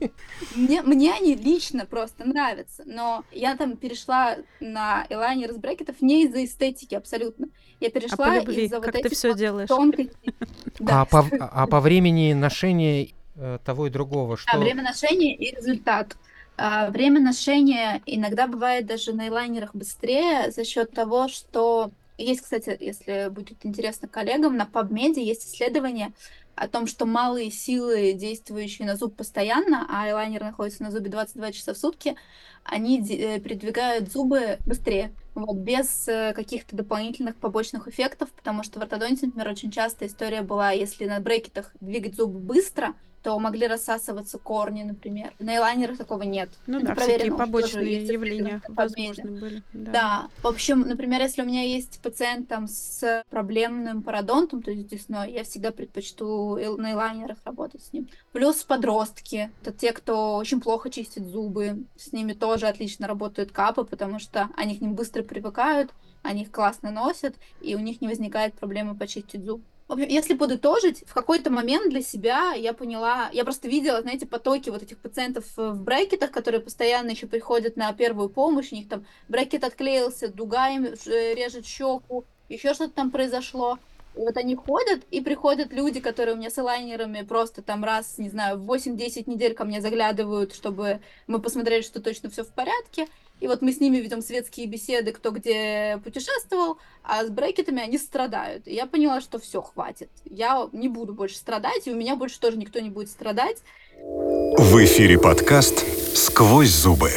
[0.54, 6.24] Мне, мне они лично просто нравятся, но я там перешла на элайнер из брекетов не
[6.24, 7.46] из-за эстетики абсолютно.
[7.80, 9.68] Я А перешла любви, из-за вот этих все вот делаешь?
[9.68, 10.34] тонкостей.
[10.80, 11.04] А Да.
[11.06, 14.50] по, а по времени ношения э, того и другого, что...
[14.54, 16.16] А время ношения и результат.
[16.58, 21.90] А, время ношения иногда бывает даже на элайнерах быстрее за счет того, что
[22.22, 26.12] есть, кстати, если будет интересно коллегам, на PubMed есть исследование
[26.54, 31.52] о том, что малые силы, действующие на зуб постоянно, а элайнер находится на зубе 22
[31.52, 32.16] часа в сутки,
[32.64, 38.82] они э, передвигают зубы быстрее, вот, без э, каких-то дополнительных побочных эффектов, потому что в
[38.82, 44.38] ортодонтии, например, очень часто история была, если на брекетах двигать зубы быстро, то могли рассасываться
[44.38, 45.32] корни, например.
[45.38, 46.50] На элайнерах такого нет.
[46.66, 49.62] Ну Это да, проверено всякие побочные явления возможны были.
[49.72, 49.92] Да.
[49.92, 54.88] Да, в общем, например, если у меня есть пациент там с проблемным пародонтом, то есть
[54.88, 58.08] десной, я всегда предпочту на элайнерах работать с ним.
[58.32, 63.84] Плюс подростки, это те, кто очень плохо чистит зубы, с ними тоже отлично работают капы,
[63.84, 68.08] потому что они к ним быстро привыкают, они их классно носят, и у них не
[68.08, 69.62] возникает проблемы почистить зуб.
[69.96, 74.82] Если подытожить, в какой-то момент для себя я поняла, я просто видела, знаете, потоки вот
[74.82, 79.64] этих пациентов в брекетах, которые постоянно еще приходят на первую помощь, у них там брекет
[79.64, 83.78] отклеился, дуга им э, режет щеку, еще что-то там произошло.
[84.14, 88.18] И вот они ходят, и приходят люди, которые у меня с элайнерами просто там раз,
[88.18, 92.48] не знаю, в 8-10 недель ко мне заглядывают, чтобы мы посмотрели, что точно все в
[92.48, 93.06] порядке.
[93.42, 97.98] И вот мы с ними ведем светские беседы, кто где путешествовал, а с брекетами они
[97.98, 98.68] страдают.
[98.68, 100.10] И я поняла, что все, хватит.
[100.24, 103.56] Я не буду больше страдать, и у меня больше тоже никто не будет страдать.
[103.98, 105.84] В эфире подкаст
[106.16, 107.10] «Сквозь зубы».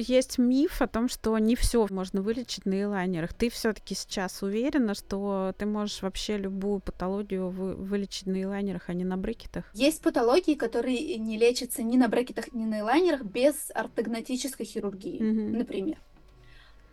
[0.00, 3.34] Есть миф о том, что не все можно вылечить на элайнерах.
[3.34, 8.94] Ты все-таки сейчас уверена, что ты можешь вообще любую патологию вы- вылечить на элайнерах, а
[8.94, 9.64] не на брекетах?
[9.74, 15.58] Есть патологии, которые не лечатся ни на брекетах, ни на элайнерах без ортогнатической хирургии, Мгм.
[15.58, 15.98] например.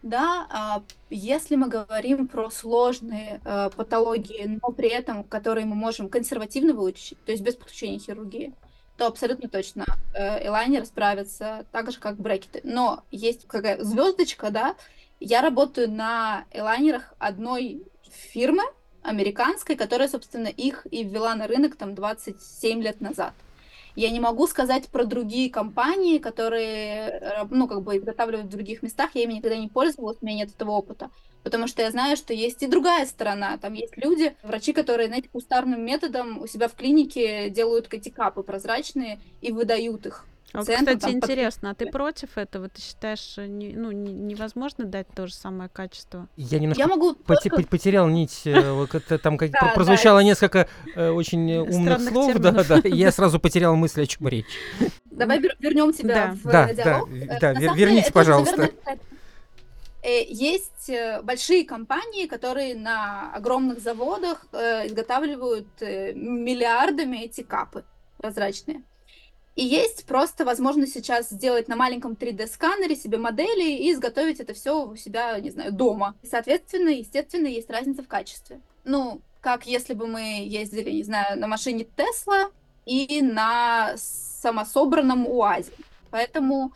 [0.02, 6.10] Да, а, если мы говорим про сложные э, патологии, но при этом, которые мы можем
[6.10, 8.54] консервативно вылечить, то есть без подключения хирургии,
[8.98, 12.62] то абсолютно точно э, элайнер справится так же, как брекеты.
[12.64, 14.76] Но есть какая звездочка, да,
[15.20, 18.64] я работаю на элайнерах одной фирмы,
[19.02, 23.34] американской, которая, собственно, их и ввела на рынок там 27 лет назад.
[23.96, 28.84] Я не могу сказать про другие компании, которые, э, ну, как бы изготавливают в других
[28.84, 29.12] местах.
[29.14, 31.10] Я ими никогда не пользовалась, у меня нет этого опыта.
[31.44, 33.58] Потому что я знаю, что есть и другая сторона.
[33.58, 38.44] Там есть люди, врачи, которые, знаете, кустарным методом у себя в клинике делают эти капы
[38.44, 40.26] прозрачные и выдают их.
[40.56, 42.70] А вот, кстати, интересно, а ты против этого?
[42.70, 46.28] Ты считаешь, э, не- ну, не- невозможно дать то же самое качество?
[46.38, 49.60] Я немножко Я могу поте- только- по- потерял нить, э, вот это там как- Да,
[49.60, 52.68] про- да, прозвучало несколько э, очень умных Странных слов, да, терминов.
[52.68, 54.46] да, и я сразу потерял мысль, о чем речь.
[55.06, 56.32] Давай вернем тебя Да.
[56.34, 57.10] в Да, диалог.
[57.28, 58.58] да, да, деле, верните, это, пожалуйста.
[58.58, 59.00] наверное,
[60.30, 60.92] Есть
[61.24, 67.84] большие компании, которые на огромных заводах изготавливают миллиардами эти капы
[68.18, 68.84] прозрачные.
[69.56, 74.86] И есть просто возможность сейчас сделать на маленьком 3D-сканере себе модели и изготовить это все
[74.86, 76.16] у себя, не знаю, дома.
[76.22, 78.60] И, соответственно, естественно, есть разница в качестве.
[78.84, 82.50] Ну, как если бы мы ездили, не знаю, на машине Тесла
[82.86, 85.72] и на самособранном УАЗе.
[86.12, 86.74] Поэтому,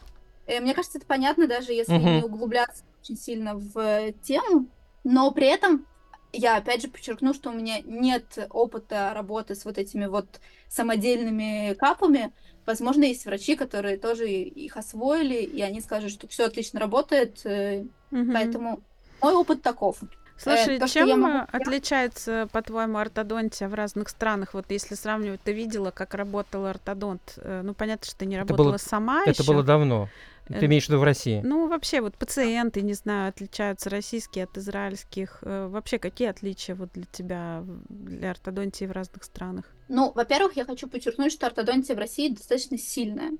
[0.47, 2.15] э, мне кажется, это понятно, даже если Мгм.
[2.17, 4.67] не углубляться очень сильно в э, тему.
[5.03, 5.85] Но при этом
[6.31, 11.73] я опять же подчеркну, что у меня нет опыта работы с вот этими вот самодельными
[11.73, 12.31] капами.
[12.65, 17.41] Возможно, есть врачи, которые тоже их освоили, и они скажут, что все отлично работает.
[17.45, 18.33] э, Мгм.
[18.33, 18.79] Поэтому
[19.21, 19.97] мой опыт таков.
[20.37, 24.53] Слушай, то, чем могу- э, отличается, по-твоему, ортодонтия в разных странах?
[24.53, 27.33] Вот если сравнивать, ты видела, как работал ортодонт?
[27.37, 29.51] Э, Ну, понятно, что ты не Это работала было- сама Это ещё.
[29.51, 30.07] было давно.
[30.47, 31.41] Ты имеешь в виду в России?
[31.43, 35.39] Ну, вообще, вот пациенты, не знаю, отличаются российские от израильских.
[35.43, 39.65] Э, вообще, какие отличия вот для тебя, для ортодонтии в разных странах?
[39.89, 43.31] Ну, во-первых, я хочу подчеркнуть, что ортодонтия в России достаточно сильная.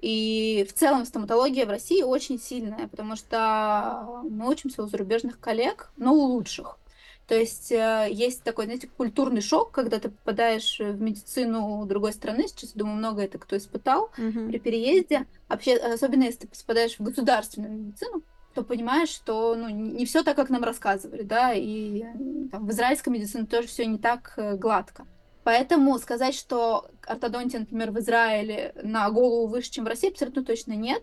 [0.00, 5.90] И в целом стоматология в России очень сильная, потому что мы учимся у зарубежных коллег,
[5.96, 6.78] но у лучших.
[7.26, 12.46] То есть э, есть такой, знаете, культурный шок, когда ты попадаешь в медицину другой страны.
[12.48, 14.50] Сейчас, думаю, много это кто испытал Мгм.
[14.50, 15.26] при переезде.
[15.48, 18.22] Вообще, особенно если ты попадаешь в государственную медицину,
[18.54, 22.70] то понимаешь, что ну, не все так, как нам рассказывали, да, и э, там, в
[22.70, 25.06] израильской медицине тоже все не так э, гладко.
[25.44, 30.72] Поэтому сказать, что ортодонтия, например, в Израиле на голову выше, чем в России, абсолютно точно
[30.72, 31.02] нет.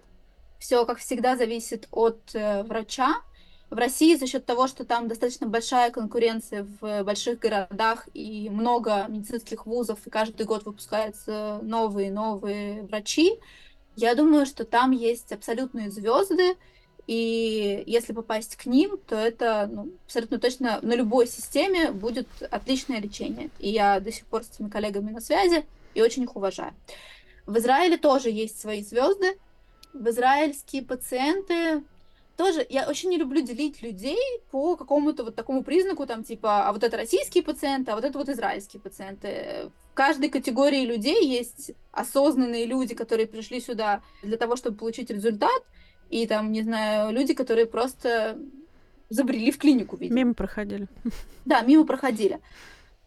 [0.60, 3.16] Все, как всегда, зависит от э, врача.
[3.70, 9.06] В России за счет того, что там достаточно большая конкуренция в больших городах и много
[9.08, 13.40] медицинских вузов, и каждый год выпускаются новые и новые врачи,
[13.96, 16.56] я думаю, что там есть абсолютные звезды,
[17.08, 23.02] и если попасть к ним, то это ну, абсолютно точно на любой системе будет отличное
[23.02, 23.50] лечение.
[23.60, 26.74] И я до сих пор с этими коллегами на связи и очень их уважаю.
[27.46, 29.38] В Израиле тоже есть свои звезды.
[29.94, 31.84] В израильские пациенты
[32.38, 34.18] тоже я очень не люблю делить людей
[34.50, 38.18] по какому-то вот такому признаку, там типа, а вот это российские пациенты, а вот это
[38.18, 39.70] вот израильские пациенты.
[39.92, 45.62] В каждой категории людей есть осознанные люди, которые пришли сюда для того, чтобы получить результат,
[46.12, 48.38] и там, не знаю, люди, которые просто
[49.10, 50.20] забрели в клинику, видимо.
[50.20, 50.88] Мимо проходили.
[51.46, 52.40] Да, мимо проходили.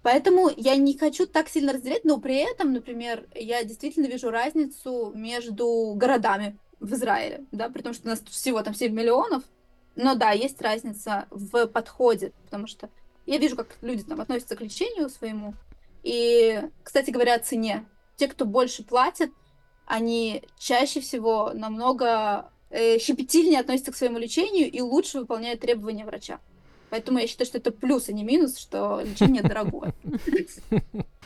[0.02, 5.12] Поэтому я не хочу так сильно разделять, но при этом, например, я действительно вижу разницу
[5.14, 9.44] между городами в Израиле, да, при том, что у нас всего там 7 миллионов,
[9.96, 12.90] но да, есть разница в подходе, потому что
[13.26, 15.54] я вижу, как люди там относятся к лечению своему,
[16.02, 17.86] и, кстати говоря, о цене.
[18.16, 19.30] Те, кто больше платят,
[19.86, 26.40] они чаще всего намного э, щепетильнее относятся к своему лечению и лучше выполняют требования врача.
[26.90, 29.94] Поэтому я считаю, что это плюс, а не минус, что лечение дорогое.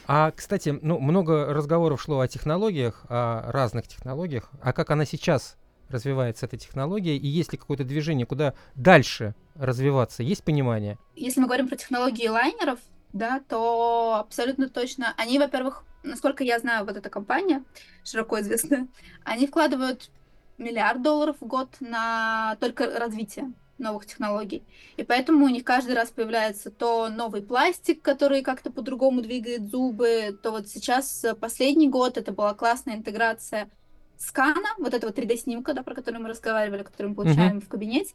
[0.06, 4.50] А, кстати, ну, много разговоров шло о технологиях, о разных технологиях.
[4.62, 5.56] А как она сейчас
[5.88, 7.16] развивается, эта технология?
[7.16, 10.22] И есть ли какое-то движение, куда дальше развиваться?
[10.22, 10.98] Есть понимание?
[11.16, 12.78] Если мы говорим про технологии лайнеров,
[13.12, 15.14] да, то абсолютно точно.
[15.16, 17.64] Они, во-первых, насколько я знаю, вот эта компания,
[18.04, 18.88] широко известная,
[19.24, 20.10] они вкладывают
[20.58, 24.64] миллиард долларов в год на только развитие новых технологий.
[24.96, 30.36] И поэтому у них каждый раз появляется то новый пластик, который как-то по-другому двигает зубы,
[30.42, 33.70] то вот сейчас э, последний год это была классная интеграция
[34.16, 38.14] скана, вот этого 3D-снимка, да, про который мы разговаривали, который мы получаем в кабинете,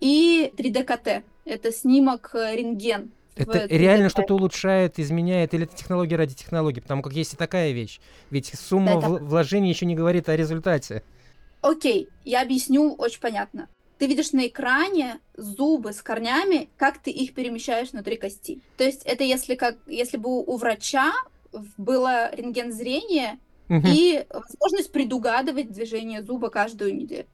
[0.00, 1.24] и 3D-КТ.
[1.46, 3.10] Это снимок э, рентген.
[3.34, 6.80] Это 3D реально что-то улучшает, изменяет, или это технология ради технологии?
[6.80, 7.98] Потому как есть и такая вещь.
[8.30, 11.02] Ведь сумма Да, это- вл- вложений еще не говорит о результате.
[11.60, 13.68] Окей, я объясню очень понятно.
[13.98, 18.60] Ты видишь на экране зубы с корнями, как ты их перемещаешь внутри кости.
[18.76, 21.12] То есть это если как если бы у врача
[21.76, 23.86] было рентген зрения Мгм.
[23.86, 27.26] и возможность предугадывать движение зуба каждую неделю.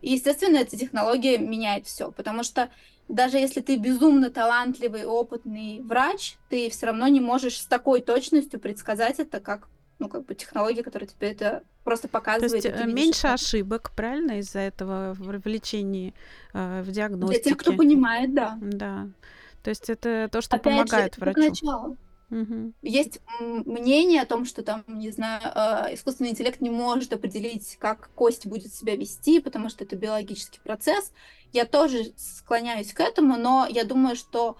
[0.00, 2.70] И, естественно, эта технология меняет все, потому что
[3.08, 8.58] даже если ты безумно талантливый, опытный врач, ты все равно не можешь с такой точностью
[8.58, 9.68] предсказать это, как
[10.02, 12.52] ну, как бы технология, которая тебе это просто То показывает.
[12.64, 13.34] есть э, видишь меньше это.
[13.34, 16.14] ошибок, правильно, из-за этого в лечении,
[16.52, 17.42] э, в Для диагностике?
[17.50, 18.58] тех, кто понимает, да.
[18.60, 19.08] Да.
[19.62, 21.48] То есть это то, что Опять же, помогает только врачу.
[21.66, 21.96] начало.
[22.30, 22.74] Мгм.
[22.80, 28.08] Есть мнение о том, что там, не знаю, э, искусственный интеллект не может определить, как
[28.14, 31.12] кость будет себя вести, потому что это биологический процесс.
[31.52, 34.56] Я тоже склоняюсь к этому, но я думаю, что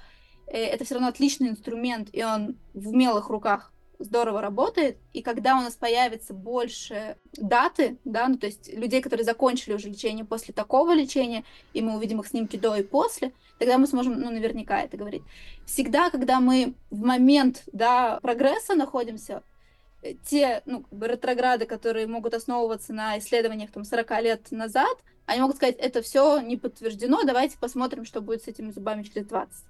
[0.47, 3.73] это все равно отличный инструмент, и он в умелых руках
[4.05, 4.99] здорово работает.
[5.13, 9.89] И когда у нас появится больше даты, да, ну то есть людей, которые закончили уже
[9.89, 14.21] лечение после такого лечения, и мы увидим их снимки до и после, тогда мы сможем,
[14.21, 15.23] ну, наверняка это говорить.
[15.67, 19.43] Всегда, когда мы в момент, да, прогресса находимся,
[20.27, 25.41] те, ну, как бы ретрограды, которые могут основываться на исследованиях там 40 лет назад, они
[25.41, 29.65] могут сказать, это все не подтверждено, давайте посмотрим, что будет с этими зубами через 20.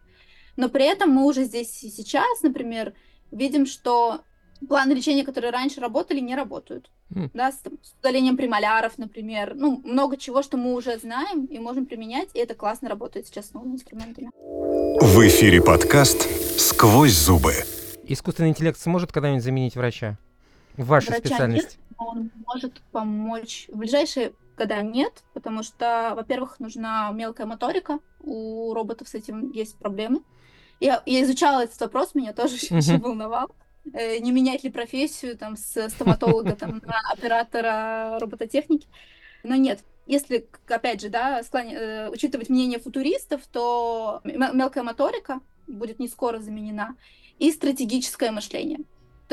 [0.56, 2.94] Но при этом мы уже здесь и сейчас, например,
[3.32, 4.20] видим, что
[4.68, 6.90] планы лечения, которые раньше работали, не работают.
[7.14, 7.30] М.
[7.34, 9.54] Да, с, с удалением премоляров, например.
[9.54, 13.48] Ну, много чего, что мы уже знаем и можем применять, и это классно работает сейчас
[13.48, 14.30] с новыми инструментами.
[14.34, 17.52] В эфире подкаст «Сквозь зубы».
[18.04, 20.18] Искусственный интеллект сможет когда-нибудь заменить врача?
[20.76, 21.76] В вашей Врача специальности?
[21.76, 27.98] нет, но он может помочь в ближайшие года нет, потому что, во-первых, нужна мелкая моторика,
[28.20, 30.22] у роботов с этим есть проблемы.
[30.82, 33.54] Я, я изучала этот вопрос, меня тоже очень волновал.
[33.92, 38.88] Э, Не менять ли профессию там с стоматолога там, на оператора робототехники.
[39.44, 41.78] Но нет, если, опять же, да, склоня...
[41.78, 46.96] э, учитывать мнение футуристов, то мелкая моторика будет не скоро заменена,
[47.38, 48.80] и стратегическое мышление.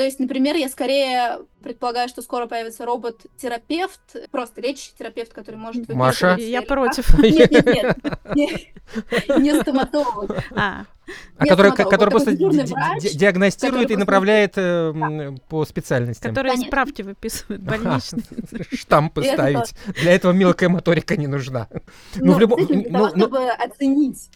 [0.00, 5.90] То есть, например, я скорее предполагаю, что скоро появится робот-терапевт, просто речь терапевт, который может...
[5.90, 6.36] Маша?
[6.38, 7.18] Я против.
[7.18, 7.98] Нет, нет,
[8.34, 9.38] нет.
[9.38, 10.30] Не стоматолог.
[10.52, 10.86] А,
[11.36, 16.34] а который, который просто диагностирует и направляет э, по специальностям.
[16.34, 18.22] Который справки выписывает больничные.
[18.72, 19.74] Штампы ставить.
[20.00, 21.68] Для этого мелкая моторика не нужна.
[22.14, 22.64] Ну, в любом...
[22.64, 24.30] Для того, чтобы оценить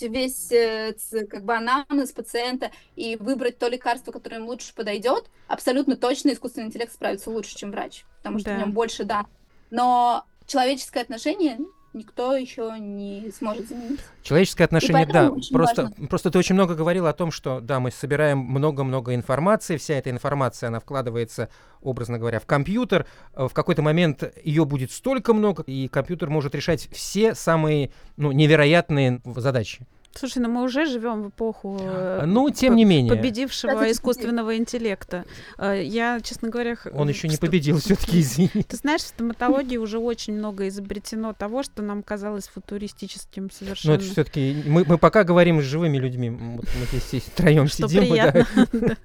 [0.00, 0.94] весь э,
[1.30, 6.68] как бы анамнез пациента и выбрать то лекарство, которое им лучше подойдет, абсолютно точно искусственный
[6.68, 8.56] интеллект справится лучше, чем врач, потому что да.
[8.56, 9.26] в нем больше да.
[9.70, 11.58] Но человеческое отношение
[11.94, 14.00] никто еще не сможет заменить.
[14.22, 15.32] Человеческое отношение, да.
[15.50, 19.94] Просто, просто ты очень много говорил о том, что да, мы собираем много-много информации, вся
[19.94, 21.48] эта информация, она вкладывается,
[21.80, 23.06] образно говоря, в компьютер.
[23.34, 29.20] В какой-то момент ее будет столько много, и компьютер может решать все самые ну, невероятные
[29.24, 29.86] задачи.
[30.16, 33.12] Слушай, ну мы уже живем в эпоху э, ну, тем не менее.
[33.12, 35.24] победившего искусственного интеллекта.
[35.58, 36.76] Э, я, честно говоря...
[36.92, 38.62] Он еще не победил, все-таки, извини.
[38.62, 43.96] Ты знаешь, в стоматологии уже очень много изобретено того, что нам казалось футуристическим совершенно.
[43.96, 44.62] Ну, это все-таки...
[44.66, 46.30] Мы, мы пока говорим с живыми людьми.
[46.30, 48.02] Вот мы здесь втроем сидим.
[48.02, 48.96] Приятно, да.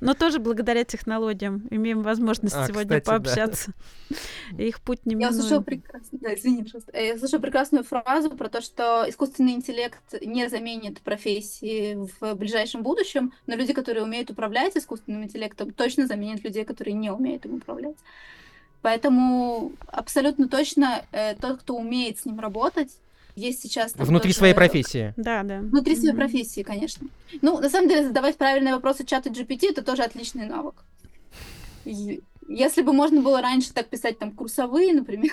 [0.00, 3.72] Но тоже благодаря технологиям имеем возможность а, сегодня кстати, пообщаться.
[4.08, 4.16] Да.
[4.62, 6.98] Их путь не Я слышала прекрасно, да, извини, пожалуйста.
[6.98, 13.32] Я слышала прекрасную фразу про то, что искусственный интеллект не заменит профессии в ближайшем будущем,
[13.46, 17.96] но люди, которые умеют управлять искусственным интеллектом, точно заменят людей, которые не умеют им управлять.
[18.82, 22.90] Поэтому абсолютно точно э, тот, кто умеет с ним работать,
[23.36, 23.94] есть сейчас...
[23.94, 24.38] Внутри тоже...
[24.38, 25.14] своей профессии.
[25.16, 25.60] Да, да.
[25.60, 26.16] Внутри своей mm-hmm.
[26.16, 27.06] профессии, конечно.
[27.42, 30.84] Ну, на самом деле, задавать правильные вопросы чату GPT— это тоже отличный навык.
[31.84, 35.32] Если бы можно было раньше так писать там курсовые, например,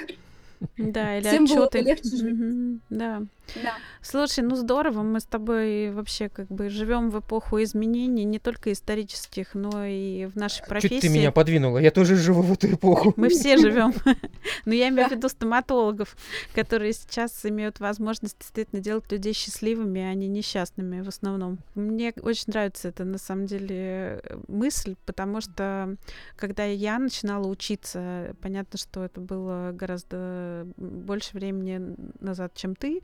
[0.78, 1.80] да, или Всем отчеты.
[1.80, 2.24] Было легче жить.
[2.24, 3.24] Mm-hmm, да.
[3.56, 3.76] Да.
[4.02, 8.72] Слушай, ну здорово, мы с тобой вообще как бы живем в эпоху изменений, не только
[8.72, 10.96] исторических, но и в нашей профессии.
[10.96, 13.14] Чуть ты меня подвинула, я тоже живу в эту эпоху.
[13.18, 13.94] Мы все живем.
[14.66, 16.16] Но я имею в виду стоматологов,
[16.54, 21.60] которые сейчас имеют возможность действительно делать людей счастливыми, а не несчастными в основном.
[21.76, 25.96] Мне очень нравится это на самом деле мысль, потому что
[26.36, 33.02] когда я начинала учиться, понятно, что это было гораздо больше времени назад, чем ты,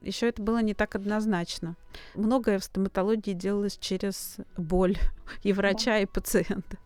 [0.00, 1.76] еще это было не так однозначно.
[2.14, 4.96] Многое в стоматологии делалось через боль
[5.42, 6.78] и врача, и пациента.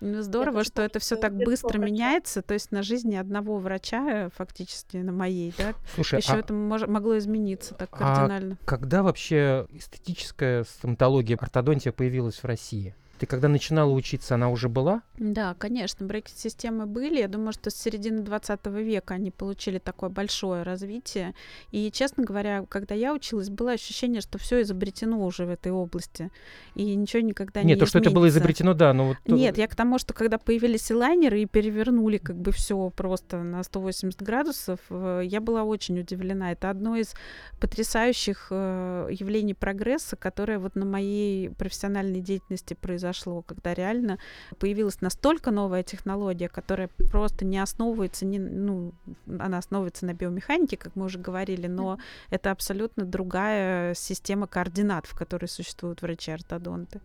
[0.00, 4.98] Ну, здорово, что это все так быстро меняется, то есть на жизни одного врача, фактически
[4.98, 6.38] на моей, да, Слушай, еще а...
[6.38, 8.58] это мож- могло измениться так а кардинально.
[8.62, 12.94] А когда вообще эстетическая стоматология, ортодонтия появилась в России?
[13.18, 15.02] Ты когда начинала учиться, она уже была?
[15.18, 17.18] Да, конечно, брекет-системы были.
[17.18, 21.34] Я думаю, что с середины 20 века они получили такое большое развитие.
[21.72, 26.30] И, честно говоря, когда я училась, было ощущение, что все изобретено уже в этой области.
[26.76, 29.16] И ничего никогда Нет, не Нет, то, что это было изобретено, да, но вот...
[29.26, 33.64] Нет, я к тому, что когда появились лайнеры и перевернули как бы все просто на
[33.64, 36.52] 180 градусов, э, я была очень удивлена.
[36.52, 37.14] Это одно из
[37.58, 44.18] потрясающих э, явлений прогресса, которое вот на моей профессиональной деятельности произошло произошло, когда реально
[44.58, 48.92] появилась настолько новая технология, которая просто не основывается, не, ну,
[49.38, 51.98] она основывается на биомеханике, как мы уже говорили, но
[52.30, 57.00] это абсолютно другая система координат, в которой существуют врачи-ортодонты.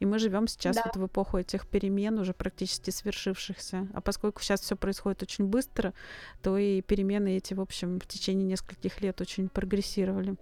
[0.00, 0.82] И мы живем сейчас да.
[0.86, 3.86] вот в эпоху этих перемен, уже практически свершившихся.
[3.92, 5.92] А поскольку сейчас все происходит очень быстро,
[6.42, 10.36] то и перемены эти, в общем, в течение нескольких лет очень прогрессировали.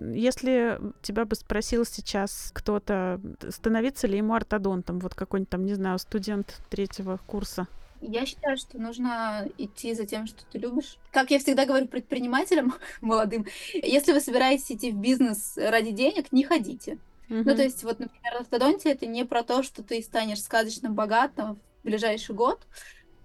[0.00, 5.98] Если тебя бы спросил сейчас кто-то, становится ли ему ортодонтом, вот какой-нибудь там, не знаю,
[5.98, 7.68] студент третьего курса,
[8.02, 10.96] я считаю, что нужно идти за тем, что ты любишь.
[11.12, 16.44] Как я всегда говорю предпринимателям молодым, если вы собираетесь идти в бизнес ради денег, не
[16.44, 16.98] ходите.
[17.28, 17.42] Uh-huh.
[17.44, 21.56] Ну, то есть, вот, например, ортодонтия— это не про то, что ты станешь сказочно богатым
[21.56, 22.66] в ближайший год,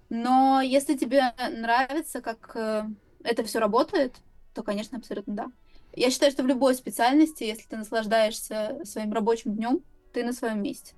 [0.09, 2.83] но если тебе нравится, как э,
[3.23, 4.13] это все работает,
[4.53, 5.51] то, конечно, абсолютно да.
[5.95, 9.81] Я считаю, что в любой специальности, если ты наслаждаешься своим рабочим днем,
[10.13, 10.93] ты на своем месте.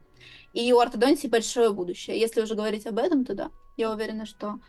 [0.53, 2.19] И у ортодонтии большое будущее.
[2.19, 4.59] Если уже говорить об этом, то да, я уверена, что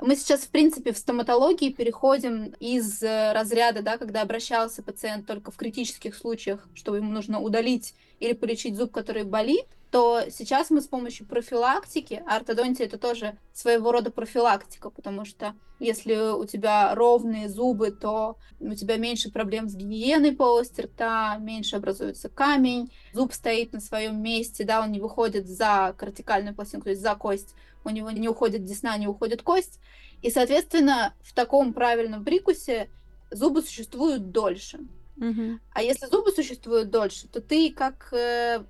[0.00, 5.50] мы сейчас, в принципе, в стоматологии переходим из э, разряда, да, когда обращался пациент только
[5.50, 10.80] в критических случаях, что ему нужно удалить или полечить зуб, который болит, то сейчас мы
[10.80, 16.94] с помощью профилактики, а ортодонтия это тоже своего рода профилактика, потому что если у тебя
[16.94, 23.32] ровные зубы, то у тебя меньше проблем с гигиеной полости рта, меньше образуется камень, зуб
[23.32, 27.54] стоит на своем месте, да, он не выходит за кортикальную пластинку, то есть за кость,
[27.84, 29.78] у него не уходит десна, не уходит кость.
[30.22, 32.90] И, соответственно, в таком правильном прикусе
[33.30, 34.80] зубы существуют дольше.
[35.72, 38.62] А если зубы существуют дольше, то ты как э,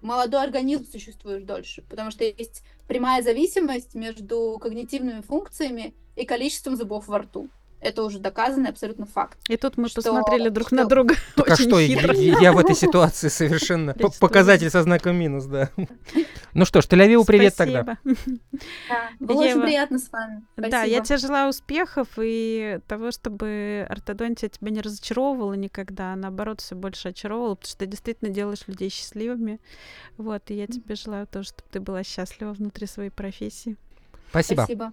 [0.00, 7.08] молодой организм существуешь дольше, потому что есть прямая зависимость между когнитивными функциями и количеством зубов
[7.08, 7.48] во рту.
[7.80, 9.38] Это уже доказанный абсолютно факт.
[9.48, 12.14] И тут мы Что- посмотрели друг что- на друга Так а очень что, я, хитро.
[12.14, 15.70] я- я в этой ситуации совершенно показатель со знаком минус, да.
[16.52, 17.96] Ну что ж, Тель-Авиву привет тогда.
[19.20, 19.50] Было Ева.
[19.60, 20.42] очень приятно с вами.
[20.56, 26.60] Да, я тебе желаю успехов и того, чтобы ортодонтия тебя не разочаровывала никогда, а наоборот,
[26.60, 29.60] все больше очаровывала, потому что ты действительно делаешь людей счастливыми.
[30.18, 33.76] Вот, и я тебе желаю тоже, чтобы ты была счастлива внутри своей профессии.
[34.30, 34.62] Спасибо.
[34.62, 34.92] Спасибо.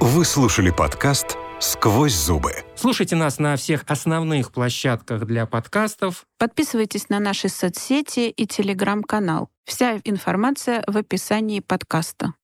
[0.00, 2.52] Вы слушали подкаст «Сквозь зубы».
[2.74, 6.26] Слушайте нас на всех основных площадках для подкастов.
[6.38, 9.48] Подписывайтесь на наши соцсети и телеграм-канал.
[9.64, 12.34] Вся информация в описании подкаста.